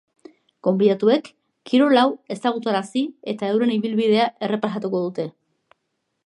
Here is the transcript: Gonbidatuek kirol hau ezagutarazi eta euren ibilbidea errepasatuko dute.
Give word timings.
Gonbidatuek 0.67 1.27
kirol 1.71 1.99
hau 2.03 2.07
ezagutarazi 2.37 3.05
eta 3.35 3.51
euren 3.53 3.75
ibilbidea 3.77 4.25
errepasatuko 4.49 5.05
dute. 5.07 5.29